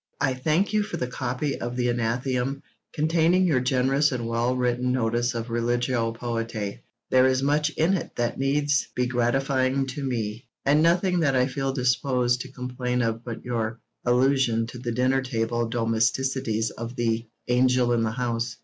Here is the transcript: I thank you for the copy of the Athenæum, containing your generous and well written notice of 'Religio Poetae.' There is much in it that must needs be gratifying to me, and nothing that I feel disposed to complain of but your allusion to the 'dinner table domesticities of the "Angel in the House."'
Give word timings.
I 0.19 0.33
thank 0.33 0.73
you 0.73 0.81
for 0.81 0.97
the 0.97 1.05
copy 1.05 1.61
of 1.61 1.75
the 1.75 1.85
Athenæum, 1.85 2.63
containing 2.91 3.45
your 3.45 3.59
generous 3.59 4.11
and 4.11 4.25
well 4.27 4.55
written 4.55 4.91
notice 4.91 5.35
of 5.35 5.51
'Religio 5.51 6.11
Poetae.' 6.11 6.79
There 7.11 7.27
is 7.27 7.43
much 7.43 7.69
in 7.77 7.93
it 7.93 8.15
that 8.15 8.31
must 8.31 8.39
needs 8.39 8.87
be 8.95 9.05
gratifying 9.05 9.85
to 9.89 10.03
me, 10.03 10.47
and 10.65 10.81
nothing 10.81 11.19
that 11.19 11.35
I 11.35 11.45
feel 11.45 11.71
disposed 11.71 12.41
to 12.41 12.51
complain 12.51 13.03
of 13.03 13.23
but 13.23 13.45
your 13.45 13.77
allusion 14.03 14.65
to 14.73 14.79
the 14.79 14.91
'dinner 14.91 15.21
table 15.21 15.69
domesticities 15.69 16.71
of 16.75 16.95
the 16.95 17.27
"Angel 17.47 17.93
in 17.93 18.01
the 18.01 18.09
House."' 18.09 18.57